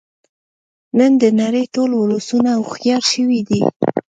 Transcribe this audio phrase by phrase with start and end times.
[0.97, 3.61] نن د نړۍ ټول ولسونه هوښیار شوی دی